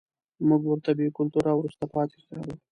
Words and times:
موږ 0.47 0.61
ورته 0.67 0.91
بې 0.97 1.05
کلتوره 1.17 1.49
او 1.53 1.59
وروسته 1.61 1.85
پاتې 1.93 2.15
ښکارو. 2.23 2.53